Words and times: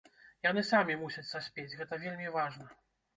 Яны 0.45 0.61
самі 0.69 0.95
мусяць 1.01 1.25
саспець, 1.31 1.73
гэта 1.83 1.99
вельмі 2.07 2.33
важна. 2.39 2.67